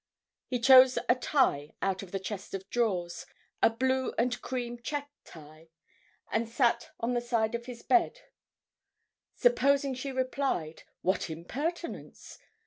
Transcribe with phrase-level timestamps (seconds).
[0.47, 3.27] He chose a tie out of the chest of drawers,
[3.61, 5.69] a blue and cream check tie,
[6.31, 8.21] and sat on the side of his bed.
[9.35, 12.39] Supposing she replied, "What impertinence!"